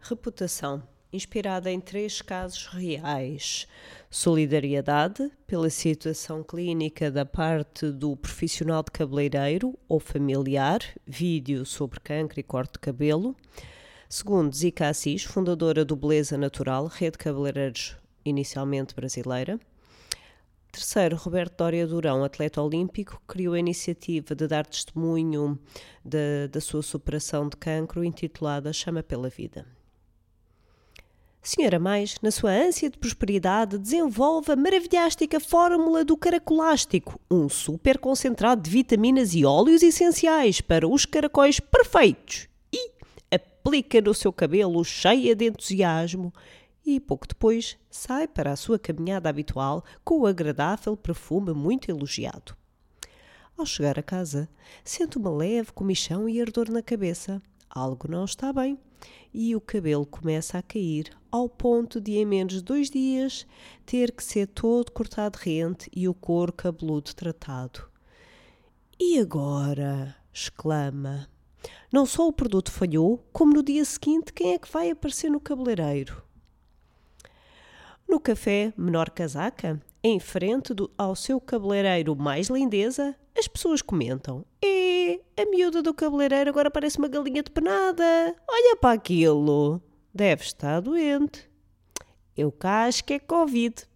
[0.00, 0.82] Reputação.
[1.12, 3.66] Inspirada em três casos reais.
[4.10, 12.38] Solidariedade, pela situação clínica da parte do profissional de cabeleireiro ou familiar, vídeo sobre cancro
[12.38, 13.34] e corte de cabelo.
[14.08, 19.58] Segundo, Zica Assis, fundadora do Beleza Natural, rede de cabeleireiros inicialmente brasileira.
[20.70, 25.58] Terceiro, Roberto Dória Durão, atleta olímpico, criou a iniciativa de dar testemunho
[26.04, 29.66] da sua superação de cancro, intitulada Chama pela Vida.
[31.42, 37.98] Senhora Mais, na sua ânsia de prosperidade, desenvolve a maravilhástica fórmula do caracolástico, um super
[37.98, 42.48] concentrado de vitaminas e óleos essenciais para os caracóis perfeitos.
[42.72, 42.90] E
[43.32, 46.32] aplica no seu cabelo cheia de entusiasmo
[46.84, 52.56] e pouco depois sai para a sua caminhada habitual com o agradável perfume muito elogiado.
[53.56, 54.48] Ao chegar a casa,
[54.84, 57.40] sente uma leve comichão e ardor na cabeça.
[57.70, 58.78] Algo não está bem
[59.32, 63.46] e o cabelo começa a cair ao ponto de, em menos de dois dias,
[63.84, 67.88] ter que ser todo cortado rente e o couro cabeludo tratado.
[68.98, 70.16] E agora?
[70.32, 71.28] exclama.
[71.92, 75.40] Não só o produto falhou, como no dia seguinte, quem é que vai aparecer no
[75.40, 76.22] cabeleireiro?
[78.08, 84.44] No café Menor Casaca, em frente do, ao seu cabeleireiro mais lindeza, as pessoas comentam:
[85.40, 88.34] a miúda do cabeleireiro agora parece uma galinha de penada.
[88.48, 89.80] Olha para aquilo.
[90.12, 91.48] Deve estar doente.
[92.36, 92.50] Eu
[93.04, 93.86] que é Covid.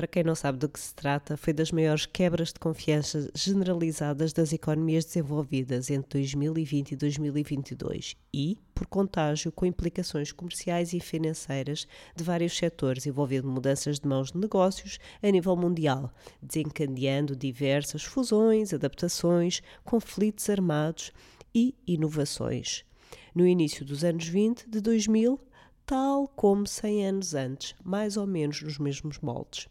[0.00, 4.32] Para quem não sabe do que se trata, foi das maiores quebras de confiança generalizadas
[4.32, 11.86] das economias desenvolvidas entre 2020 e 2022 e, por contágio, com implicações comerciais e financeiras
[12.16, 18.72] de vários setores, envolvendo mudanças de mãos de negócios a nível mundial, desencadeando diversas fusões,
[18.72, 21.12] adaptações, conflitos armados
[21.54, 22.86] e inovações.
[23.34, 25.38] No início dos anos 20 de 2000,
[25.84, 29.68] tal como 100 anos antes, mais ou menos nos mesmos moldes.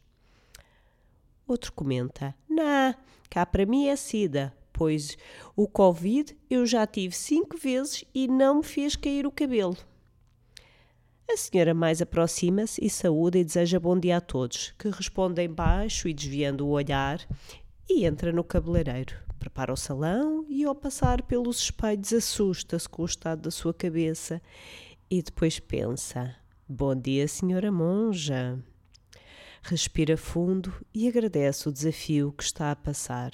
[1.50, 2.94] Outro comenta: Nah,
[3.28, 5.18] cá para mim é SIDA, pois
[5.56, 9.76] o Covid eu já tive cinco vezes e não me fez cair o cabelo.
[11.28, 16.08] A senhora mais aproxima-se e saúda e deseja bom dia a todos, que respondem baixo
[16.08, 17.20] e desviando o olhar,
[17.90, 19.16] e entra no cabeleireiro.
[19.40, 24.40] Prepara o salão e, ao passar pelos espelhos, assusta-se com o estado da sua cabeça
[25.10, 26.36] e depois pensa:
[26.68, 28.60] Bom dia, senhora monja.
[29.62, 33.31] Respira fundo e agradece o desafio que está a passar.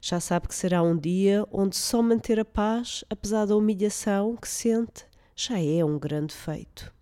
[0.00, 4.48] Já sabe que será um dia onde só manter a paz, apesar da humilhação que
[4.48, 6.92] sente, já é um grande feito.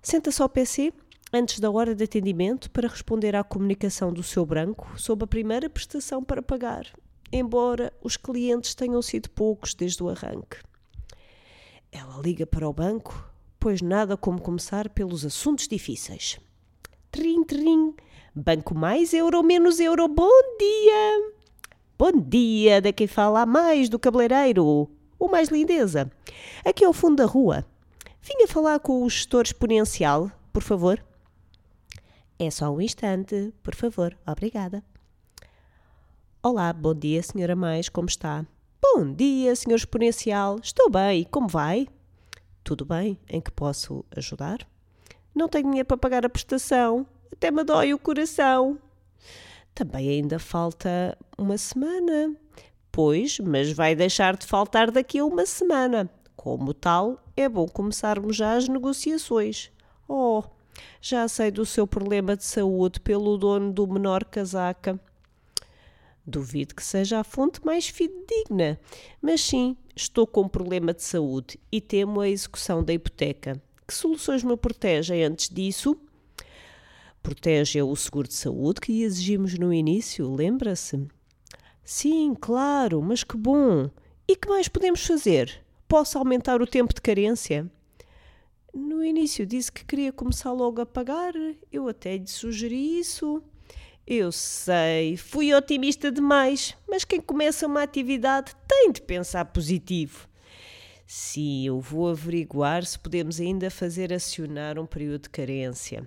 [0.00, 0.92] Senta-se ao PC
[1.32, 5.70] antes da hora de atendimento para responder à comunicação do seu branco sobre a primeira
[5.70, 6.86] prestação para pagar,
[7.32, 10.58] embora os clientes tenham sido poucos desde o arranque.
[11.90, 16.38] Ela liga para o banco, pois nada como começar pelos assuntos difíceis.
[17.12, 17.94] Trim, trim.
[18.34, 20.08] Banco mais euro, menos euro.
[20.08, 21.32] Bom dia!
[21.98, 24.88] Bom dia, daqui fala mais do cabeleireiro.
[25.18, 26.10] O mais lindeza.
[26.64, 27.66] Aqui ao fundo da rua.
[28.22, 31.04] Vinha falar com o gestor exponencial, por favor.
[32.38, 34.16] É só um instante, por favor.
[34.26, 34.82] Obrigada.
[36.42, 38.46] Olá, bom dia, senhora Mais, como está?
[38.80, 40.58] Bom dia, senhor exponencial.
[40.62, 41.86] Estou bem, como vai?
[42.64, 44.66] Tudo bem, em que posso ajudar?
[45.34, 47.06] Não tenho dinheiro para pagar a prestação.
[47.32, 48.78] Até me dói o coração.
[49.74, 52.36] Também ainda falta uma semana.
[52.90, 56.10] Pois, mas vai deixar de faltar daqui a uma semana.
[56.36, 59.70] Como tal, é bom começarmos já as negociações.
[60.06, 60.42] Oh,
[61.00, 65.00] já sei do seu problema de saúde pelo dono do menor casaca.
[66.24, 68.78] Duvido que seja a fonte mais fidedigna,
[69.20, 73.60] mas sim, estou com um problema de saúde e temo a execução da hipoteca.
[73.86, 75.96] Que soluções me protegem antes disso?
[77.22, 81.06] Protege o seguro de saúde que exigimos no início, lembra-se?
[81.84, 83.90] Sim, claro, mas que bom!
[84.26, 85.64] E que mais podemos fazer?
[85.86, 87.70] Posso aumentar o tempo de carência?
[88.72, 91.34] No início disse que queria começar logo a pagar.
[91.70, 93.42] Eu até lhe sugeri isso.
[94.06, 100.26] Eu sei, fui otimista demais, mas quem começa uma atividade tem de pensar positivo.
[101.06, 106.06] Sim, eu vou averiguar se podemos ainda fazer acionar um período de carência.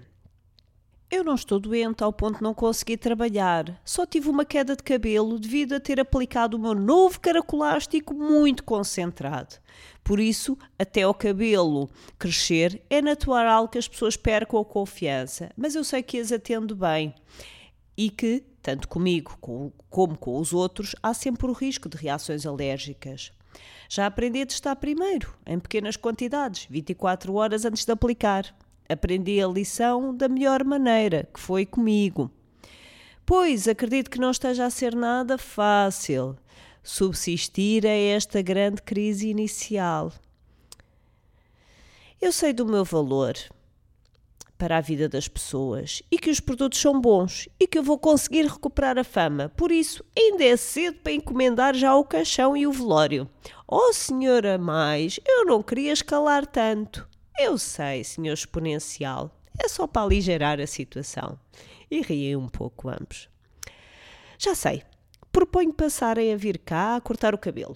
[1.10, 3.80] Eu não estou doente ao ponto de não conseguir trabalhar.
[3.86, 8.64] Só tive uma queda de cabelo devido a ter aplicado o meu novo caracolástico muito
[8.64, 9.56] concentrado.
[10.04, 15.76] Por isso, até o cabelo crescer, é natural que as pessoas percam a confiança, mas
[15.76, 17.14] eu sei que as atendo bem
[17.96, 19.38] e que, tanto comigo
[19.90, 23.32] como com os outros, há sempre o risco de reações alérgicas.
[23.88, 28.56] Já aprendi a testar primeiro, em pequenas quantidades, 24 horas antes de aplicar.
[28.88, 32.32] Aprendi a lição da melhor maneira, que foi comigo.
[33.26, 36.36] Pois acredito que não esteja a ser nada fácil
[36.84, 40.14] subsistir a esta grande crise inicial.
[42.22, 43.34] Eu sei do meu valor
[44.58, 47.98] para a vida das pessoas e que os produtos são bons e que eu vou
[47.98, 49.50] conseguir recuperar a fama.
[49.50, 53.30] Por isso, ainda é cedo para encomendar já o caixão e o velório.
[53.68, 57.08] Oh, senhora mais, eu não queria escalar tanto.
[57.38, 59.32] Eu sei, senhor exponencial.
[59.58, 61.40] É só para aligerar a situação.
[61.90, 63.30] E riem um pouco ambos.
[64.38, 64.84] Já sei.
[65.32, 67.76] Proponho passarem a vir cá a cortar o cabelo.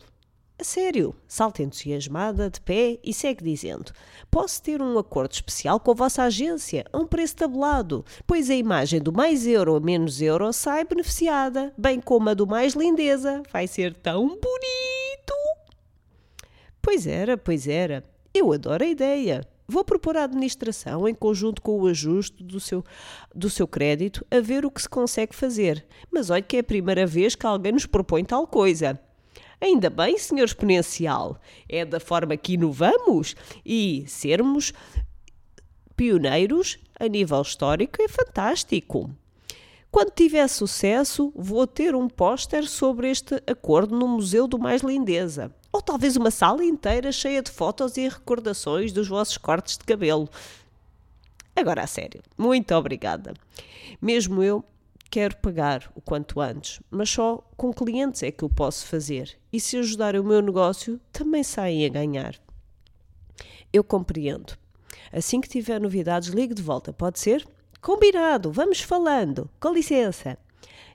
[0.59, 3.93] A sério, salta entusiasmada, de pé e segue dizendo:
[4.29, 8.55] Posso ter um acordo especial com a vossa agência, a um preço tabulado, pois a
[8.55, 13.41] imagem do mais euro a menos euro sai beneficiada, bem como a do mais lindeza.
[13.53, 15.33] Vai ser tão bonito!
[16.81, 18.03] Pois era, pois era.
[18.33, 19.47] Eu adoro a ideia.
[19.65, 22.83] Vou propor à administração, em conjunto com o ajuste do seu,
[23.33, 25.85] do seu crédito, a ver o que se consegue fazer.
[26.11, 28.99] Mas olhe que é a primeira vez que alguém nos propõe tal coisa.
[29.61, 33.35] Ainda bem, senhor exponencial, é da forma que inovamos
[33.65, 34.71] e sermos
[35.95, 39.09] pioneiros a nível histórico é fantástico.
[39.91, 45.53] Quando tiver sucesso, vou ter um póster sobre este acordo no Museu do Mais Lindeza.
[45.73, 50.29] Ou talvez uma sala inteira cheia de fotos e recordações dos vossos cortes de cabelo.
[51.55, 53.33] Agora a sério, muito obrigada.
[54.01, 54.63] Mesmo eu
[55.09, 59.37] quero pagar o quanto antes, mas só com clientes é que eu posso fazer.
[59.51, 62.35] E se ajudar o meu negócio, também saem a ganhar.
[63.73, 64.57] Eu compreendo.
[65.11, 67.47] Assim que tiver novidades, ligue de volta, pode ser?
[67.81, 69.49] Combinado, vamos falando.
[69.59, 70.37] Com licença.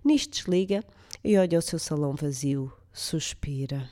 [0.05, 0.85] Nisto desliga
[1.23, 3.91] e olha o seu salão vazio, suspira.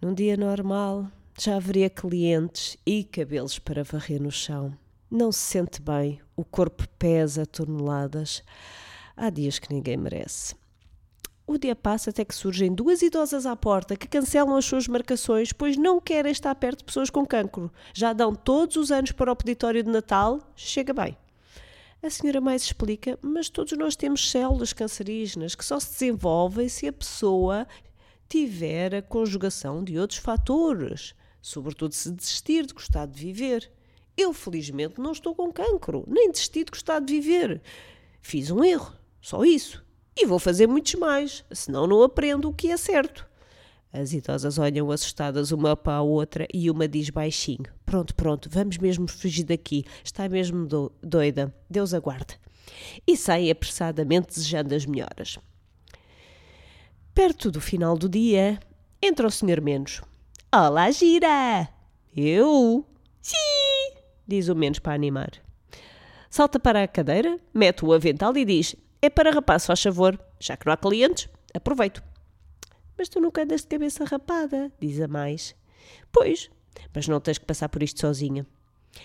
[0.00, 4.76] Num dia normal, já haveria clientes e cabelos para varrer no chão.
[5.10, 8.42] Não se sente bem, o corpo pesa toneladas.
[9.16, 10.56] Há dias que ninguém merece.
[11.46, 15.52] O dia passa até que surgem duas idosas à porta que cancelam as suas marcações,
[15.52, 17.70] pois não querem estar perto de pessoas com cancro.
[17.94, 21.16] Já dão todos os anos para o peditório de Natal, chega bem.
[22.02, 26.88] A senhora mais explica, mas todos nós temos células cancerígenas que só se desenvolvem se
[26.88, 27.64] a pessoa
[28.28, 33.70] tiver a conjugação de outros fatores, sobretudo se desistir de gostar de viver.
[34.16, 37.60] Eu, felizmente, não estou com cancro, nem desisti de gostar de viver.
[38.22, 39.84] Fiz um erro, só isso.
[40.16, 43.28] E vou fazer muitos mais, senão não aprendo o que é certo.
[43.92, 48.78] As idosas olham assustadas uma para a outra e uma diz baixinho: Pronto, pronto, vamos
[48.78, 49.84] mesmo fugir daqui.
[50.02, 51.54] Está mesmo do doida.
[51.68, 52.38] Deus aguarde.
[53.06, 55.38] E sai apressadamente desejando as melhoras.
[57.14, 58.60] Perto do final do dia,
[59.00, 59.62] entra o Sr.
[59.62, 60.02] Menos.
[60.52, 61.68] Olá, gira!
[62.14, 62.84] Eu?
[63.22, 63.65] Sim!
[64.26, 65.30] Diz o Menos para animar.
[66.30, 70.56] Salta para a cadeira, mete o avental e diz: É para rapaz, faz favor, já
[70.56, 72.02] que não há clientes, aproveito.
[72.98, 75.54] Mas tu nunca andas de cabeça rapada, diz a mais.
[76.12, 76.50] Pois,
[76.94, 78.46] mas não tens que passar por isto sozinha.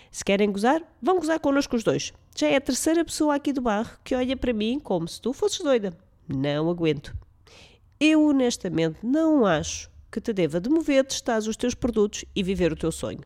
[0.09, 2.13] Se querem gozar, vão gozar connosco os dois.
[2.35, 5.33] Já é a terceira pessoa aqui do bairro que olha para mim como se tu
[5.33, 5.93] fosses doida.
[6.27, 7.15] Não aguento.
[7.99, 12.75] Eu honestamente não acho que te deva demover, testar os teus produtos e viver o
[12.75, 13.21] teu sonho.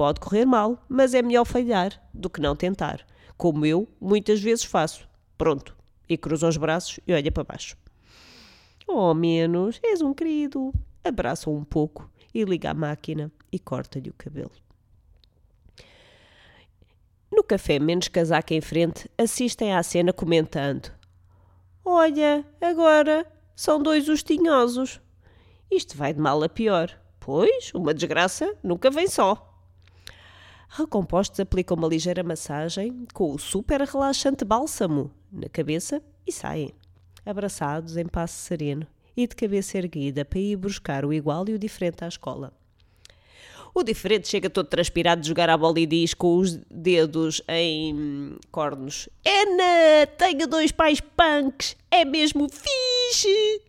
[0.00, 4.64] Pode correr mal, mas é melhor falhar do que não tentar, como eu muitas vezes
[4.64, 5.06] faço.
[5.36, 5.76] Pronto,
[6.08, 7.76] e cruza os braços e olha para baixo.
[8.88, 10.72] Oh, menos, és um querido.
[11.04, 14.52] Abraça-o um pouco e liga a máquina e corta-lhe o cabelo.
[17.30, 20.90] No café menos casaca em frente, assistem à cena comentando:
[21.84, 24.98] Olha, agora são dois ostinhosos.
[25.70, 26.98] Isto vai de mal a pior.
[27.20, 29.49] Pois, uma desgraça nunca vem só.
[30.72, 36.72] Recompostos aplicam uma ligeira massagem com o super relaxante bálsamo na cabeça e saem,
[37.26, 38.86] abraçados em passo sereno
[39.16, 42.52] e de cabeça erguida para ir buscar o igual e o diferente à escola.
[43.74, 48.36] O diferente chega todo transpirado de jogar a bola e diz com os dedos em
[48.52, 53.62] cornos: Ana, tenho dois pais punks, é mesmo fixe!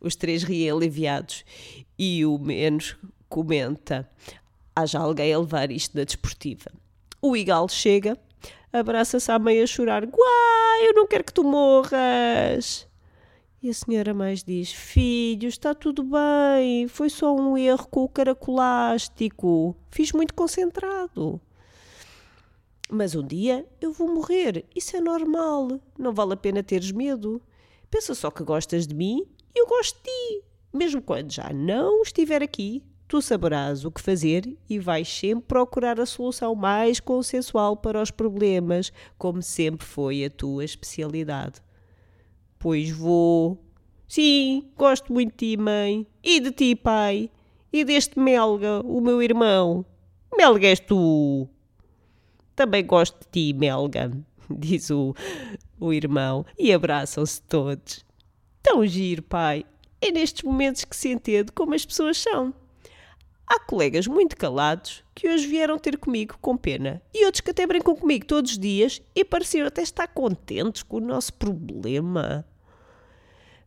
[0.00, 1.44] Os três riem aliviados
[1.96, 2.96] e o menos
[3.28, 4.10] comenta:
[4.74, 6.70] haja alguém a levar isto na desportiva.
[7.20, 8.18] O Igal chega,
[8.72, 12.88] abraça-se à meia a chorar: Guai, eu não quero que tu morras!
[13.62, 18.08] E a senhora mais diz: Filho, está tudo bem, foi só um erro com o
[18.08, 21.40] caracolástico, fiz muito concentrado.
[22.90, 27.40] Mas um dia eu vou morrer, isso é normal, não vale a pena teres medo.
[27.88, 29.24] Pensa só que gostas de mim
[29.54, 30.44] e eu gosto de ti.
[30.74, 32.82] Mesmo quando já não estiver aqui,
[33.12, 38.10] tu saberás o que fazer e vais sempre procurar a solução mais consensual para os
[38.10, 41.60] problemas, como sempre foi a tua especialidade.
[42.58, 43.62] Pois vou.
[44.08, 46.06] Sim, gosto muito de ti, mãe.
[46.24, 47.28] E de ti, pai.
[47.70, 49.84] E deste Melga, o meu irmão.
[50.34, 51.46] Melga és tu.
[52.56, 54.10] Também gosto de ti, Melga,
[54.48, 55.14] diz o,
[55.78, 58.06] o irmão, e abraçam-se todos.
[58.62, 59.66] Tão giro, pai.
[60.00, 62.54] É nestes momentos que se entende como as pessoas são.
[63.54, 67.66] Há colegas muito calados que hoje vieram ter comigo com pena e outros que até
[67.66, 72.46] brincam comigo todos os dias e pareciam até estar contentes com o nosso problema.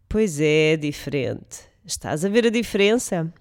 [0.10, 1.70] Pois é, diferente.
[1.86, 3.32] Estás a ver a diferença?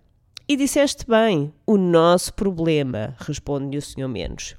[0.47, 4.55] E disseste bem, o nosso problema, responde-lhe o senhor Menos.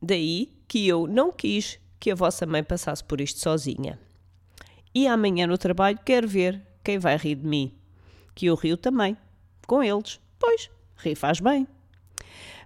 [0.00, 4.00] Daí que eu não quis que a vossa mãe passasse por isto sozinha.
[4.94, 7.74] E amanhã no trabalho quero ver quem vai rir de mim.
[8.34, 9.14] Que eu rio também
[9.66, 10.20] com eles.
[10.38, 11.66] Pois, rir faz bem.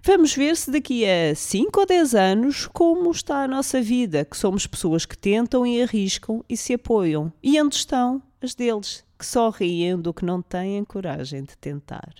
[0.03, 4.37] Vamos ver se daqui a 5 ou 10 anos como está a nossa vida, que
[4.37, 7.33] somos pessoas que tentam e arriscam e se apoiam.
[7.43, 12.13] E onde estão as deles, que só riem do que não têm coragem de tentar.